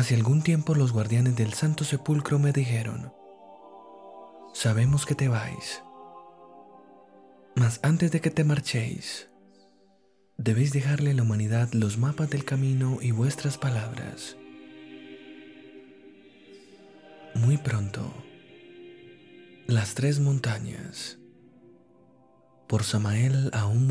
[0.00, 3.12] Hace algún tiempo los guardianes del Santo Sepulcro me dijeron,
[4.54, 5.82] sabemos que te vais,
[7.54, 9.28] mas antes de que te marchéis,
[10.38, 14.38] debéis dejarle a la humanidad los mapas del camino y vuestras palabras.
[17.34, 18.10] Muy pronto,
[19.66, 21.18] las tres montañas,
[22.66, 23.86] por Samael a un